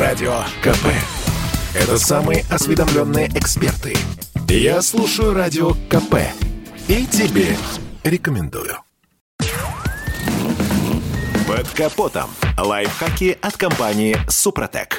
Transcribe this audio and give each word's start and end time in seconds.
Радио 0.00 0.32
КП. 0.62 0.86
Это 1.74 1.98
самые 1.98 2.46
осведомленные 2.48 3.28
эксперты. 3.34 3.94
Я 4.48 4.80
слушаю 4.80 5.34
Радио 5.34 5.72
КП. 5.90 6.14
И 6.88 7.04
тебе 7.04 7.54
рекомендую. 8.02 8.78
Под 11.46 11.68
капотом. 11.76 12.30
Лайфхаки 12.56 13.36
от 13.42 13.58
компании 13.58 14.16
«Супротек». 14.30 14.98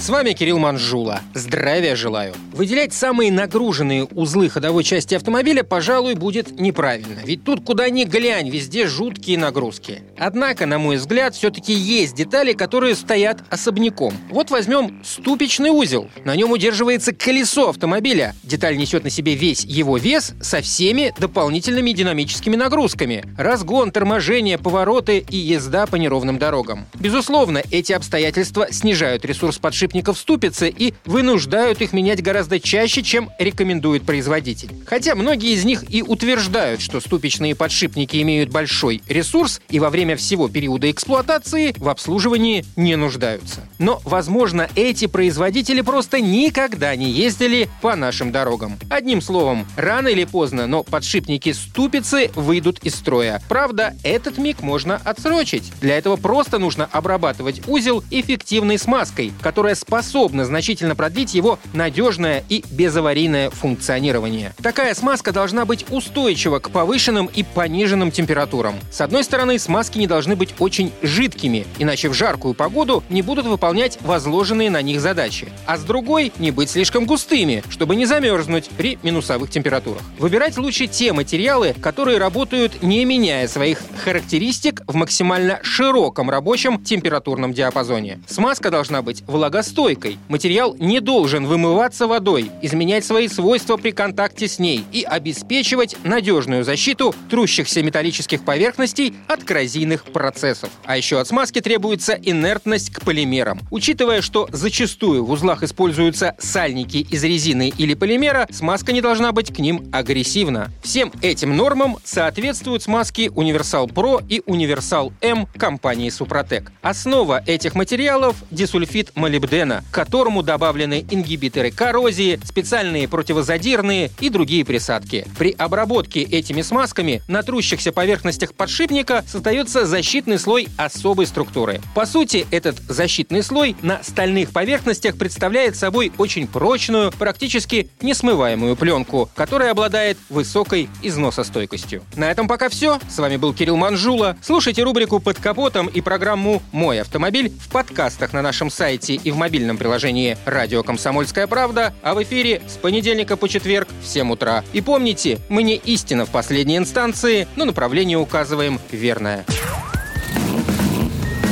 С 0.00 0.08
вами 0.08 0.32
Кирилл 0.32 0.58
Манжула. 0.58 1.20
Здравия 1.34 1.94
желаю. 1.94 2.32
Выделять 2.54 2.94
самые 2.94 3.30
нагруженные 3.30 4.04
узлы 4.04 4.48
ходовой 4.48 4.82
части 4.82 5.14
автомобиля, 5.14 5.62
пожалуй, 5.62 6.14
будет 6.14 6.58
неправильно. 6.58 7.20
Ведь 7.22 7.44
тут 7.44 7.62
куда 7.62 7.90
ни 7.90 8.04
глянь, 8.04 8.48
везде 8.48 8.86
жуткие 8.86 9.36
нагрузки. 9.36 10.02
Однако, 10.18 10.64
на 10.64 10.78
мой 10.78 10.96
взгляд, 10.96 11.34
все-таки 11.34 11.74
есть 11.74 12.14
детали, 12.14 12.54
которые 12.54 12.94
стоят 12.94 13.44
особняком. 13.50 14.14
Вот 14.30 14.50
возьмем 14.50 15.02
ступичный 15.04 15.68
узел. 15.68 16.08
На 16.24 16.34
нем 16.34 16.50
удерживается 16.50 17.12
колесо 17.12 17.68
автомобиля. 17.68 18.34
Деталь 18.42 18.78
несет 18.78 19.04
на 19.04 19.10
себе 19.10 19.34
весь 19.34 19.64
его 19.64 19.98
вес 19.98 20.32
со 20.40 20.62
всеми 20.62 21.12
дополнительными 21.18 21.90
динамическими 21.92 22.56
нагрузками. 22.56 23.26
Разгон, 23.36 23.92
торможение, 23.92 24.56
повороты 24.56 25.18
и 25.28 25.36
езда 25.36 25.84
по 25.84 25.96
неровным 25.96 26.38
дорогам. 26.38 26.86
Безусловно, 26.94 27.62
эти 27.70 27.92
обстоятельства 27.92 28.68
снижают 28.70 29.26
ресурс 29.26 29.58
подшипника 29.58 29.89
подшипников 29.90 30.18
ступицы 30.18 30.68
и 30.68 30.94
вынуждают 31.04 31.80
их 31.82 31.92
менять 31.92 32.22
гораздо 32.22 32.60
чаще, 32.60 33.02
чем 33.02 33.30
рекомендует 33.38 34.04
производитель. 34.04 34.70
Хотя 34.86 35.16
многие 35.16 35.52
из 35.54 35.64
них 35.64 35.84
и 35.88 36.02
утверждают, 36.02 36.80
что 36.80 37.00
ступичные 37.00 37.56
подшипники 37.56 38.22
имеют 38.22 38.50
большой 38.50 39.02
ресурс 39.08 39.60
и 39.68 39.80
во 39.80 39.90
время 39.90 40.16
всего 40.16 40.48
периода 40.48 40.88
эксплуатации 40.90 41.74
в 41.76 41.88
обслуживании 41.88 42.64
не 42.76 42.96
нуждаются. 42.96 43.68
Но, 43.78 44.00
возможно, 44.04 44.68
эти 44.76 45.06
производители 45.06 45.80
просто 45.80 46.20
никогда 46.20 46.94
не 46.94 47.10
ездили 47.10 47.68
по 47.82 47.96
нашим 47.96 48.30
дорогам. 48.30 48.78
Одним 48.90 49.20
словом, 49.20 49.66
рано 49.76 50.08
или 50.08 50.24
поздно, 50.24 50.68
но 50.68 50.84
подшипники 50.84 51.52
ступицы 51.52 52.30
выйдут 52.36 52.78
из 52.84 52.94
строя. 52.94 53.42
Правда, 53.48 53.96
этот 54.04 54.38
миг 54.38 54.62
можно 54.62 55.00
отсрочить. 55.04 55.72
Для 55.80 55.98
этого 55.98 56.16
просто 56.16 56.58
нужно 56.58 56.88
обрабатывать 56.92 57.62
узел 57.66 58.04
эффективной 58.10 58.78
смазкой, 58.78 59.32
которая 59.40 59.74
способна 59.80 60.44
значительно 60.44 60.94
продлить 60.94 61.34
его 61.34 61.58
надежное 61.72 62.44
и 62.48 62.62
безаварийное 62.70 63.50
функционирование. 63.50 64.54
Такая 64.62 64.94
смазка 64.94 65.32
должна 65.32 65.64
быть 65.64 65.86
устойчива 65.90 66.58
к 66.58 66.70
повышенным 66.70 67.26
и 67.26 67.42
пониженным 67.42 68.10
температурам. 68.10 68.74
С 68.92 69.00
одной 69.00 69.24
стороны, 69.24 69.58
смазки 69.58 69.98
не 69.98 70.06
должны 70.06 70.36
быть 70.36 70.54
очень 70.58 70.92
жидкими, 71.02 71.66
иначе 71.78 72.08
в 72.08 72.14
жаркую 72.14 72.54
погоду 72.54 73.02
не 73.08 73.22
будут 73.22 73.46
выполнять 73.46 73.98
возложенные 74.02 74.70
на 74.70 74.82
них 74.82 75.00
задачи. 75.00 75.48
А 75.66 75.76
с 75.78 75.82
другой, 75.82 76.32
не 76.38 76.50
быть 76.50 76.70
слишком 76.70 77.06
густыми, 77.06 77.62
чтобы 77.70 77.96
не 77.96 78.06
замерзнуть 78.06 78.68
при 78.76 78.98
минусовых 79.02 79.50
температурах. 79.50 80.02
Выбирать 80.18 80.58
лучше 80.58 80.86
те 80.86 81.12
материалы, 81.12 81.74
которые 81.80 82.18
работают 82.18 82.82
не 82.82 83.04
меняя 83.04 83.48
своих 83.48 83.80
характеристик 84.04 84.82
в 84.86 84.94
максимально 84.94 85.58
широком 85.62 86.30
рабочем 86.30 86.82
температурном 86.82 87.52
диапазоне. 87.52 88.20
Смазка 88.26 88.70
должна 88.70 89.02
быть 89.02 89.22
влагостойкой 89.26 89.69
стойкой. 89.70 90.18
Материал 90.28 90.76
не 90.78 91.00
должен 91.00 91.46
вымываться 91.46 92.06
водой, 92.06 92.50
изменять 92.60 93.04
свои 93.04 93.28
свойства 93.28 93.76
при 93.76 93.92
контакте 93.92 94.48
с 94.48 94.58
ней 94.58 94.84
и 94.92 95.02
обеспечивать 95.02 95.96
надежную 96.04 96.64
защиту 96.64 97.14
трущихся 97.30 97.82
металлических 97.82 98.44
поверхностей 98.44 99.14
от 99.28 99.44
коррозийных 99.44 100.04
процессов. 100.04 100.70
А 100.84 100.96
еще 100.96 101.20
от 101.20 101.28
смазки 101.28 101.60
требуется 101.60 102.14
инертность 102.14 102.90
к 102.90 103.02
полимерам. 103.02 103.60
Учитывая, 103.70 104.20
что 104.20 104.48
зачастую 104.52 105.24
в 105.24 105.30
узлах 105.30 105.62
используются 105.62 106.34
сальники 106.38 106.98
из 106.98 107.22
резины 107.22 107.72
или 107.78 107.94
полимера, 107.94 108.48
смазка 108.50 108.92
не 108.92 109.00
должна 109.00 109.32
быть 109.32 109.54
к 109.54 109.58
ним 109.60 109.88
агрессивна. 109.92 110.70
Всем 110.82 111.12
этим 111.22 111.56
нормам 111.56 111.98
соответствуют 112.04 112.82
смазки 112.82 113.30
Универсал 113.34 113.86
Pro 113.86 114.24
и 114.28 114.42
Универсал 114.46 115.12
М 115.20 115.46
компании 115.56 116.10
Супротек. 116.10 116.72
Основа 116.82 117.42
этих 117.46 117.74
материалов– 117.74 118.36
дисульфид 118.50 119.12
молибдена 119.14 119.59
глютена, 119.60 119.84
к 119.90 119.94
которому 119.94 120.42
добавлены 120.42 121.04
ингибиторы 121.10 121.70
коррозии, 121.70 122.40
специальные 122.44 123.08
противозадирные 123.08 124.10
и 124.20 124.30
другие 124.30 124.64
присадки. 124.64 125.26
При 125.38 125.52
обработке 125.52 126.22
этими 126.22 126.62
смазками 126.62 127.22
на 127.28 127.42
трущихся 127.42 127.92
поверхностях 127.92 128.54
подшипника 128.54 129.24
создается 129.26 129.86
защитный 129.86 130.38
слой 130.38 130.68
особой 130.76 131.26
структуры. 131.26 131.80
По 131.94 132.06
сути, 132.06 132.46
этот 132.50 132.78
защитный 132.88 133.42
слой 133.42 133.76
на 133.82 134.02
стальных 134.02 134.50
поверхностях 134.50 135.16
представляет 135.16 135.76
собой 135.76 136.12
очень 136.18 136.46
прочную, 136.46 137.12
практически 137.12 137.90
несмываемую 138.00 138.76
пленку, 138.76 139.28
которая 139.34 139.72
обладает 139.72 140.16
высокой 140.28 140.88
износостойкостью. 141.02 142.02
На 142.16 142.30
этом 142.30 142.48
пока 142.48 142.68
все. 142.68 142.98
С 143.08 143.18
вами 143.18 143.36
был 143.36 143.52
Кирилл 143.52 143.76
Манжула. 143.76 144.36
Слушайте 144.42 144.82
рубрику 144.82 145.20
«Под 145.20 145.38
капотом» 145.38 145.86
и 145.86 146.00
программу 146.00 146.62
«Мой 146.72 147.00
автомобиль» 147.00 147.50
в 147.50 147.70
подкастах 147.70 148.32
на 148.32 148.42
нашем 148.42 148.70
сайте 148.70 149.14
и 149.14 149.30
в 149.30 149.36
мобильном 149.36 149.49
мобильном 149.50 149.78
приложении 149.78 150.38
«Радио 150.44 150.84
Комсомольская 150.84 151.48
правда», 151.48 151.92
а 152.02 152.14
в 152.14 152.22
эфире 152.22 152.62
с 152.68 152.76
понедельника 152.76 153.36
по 153.36 153.48
четверг 153.48 153.88
в 154.00 154.06
7 154.06 154.30
утра. 154.30 154.62
И 154.72 154.80
помните, 154.80 155.40
мы 155.48 155.64
не 155.64 155.74
истина 155.74 156.24
в 156.24 156.30
последней 156.30 156.76
инстанции, 156.76 157.48
но 157.56 157.64
направление 157.64 158.16
указываем 158.16 158.78
верное. 158.92 159.44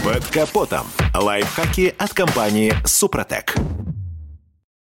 Под 0.05 0.25
капотом. 0.27 0.87
Лайфхаки 1.13 1.93
от 1.99 2.15
компании 2.15 2.73
«Супротек». 2.87 3.57